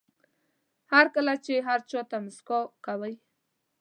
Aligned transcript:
هر 0.93 1.05
کله 1.15 1.33
چې 1.45 1.53
هر 1.67 1.79
چا 1.91 2.01
ته 2.09 2.17
موسکا 2.25 2.59
کوئ. 2.85 3.13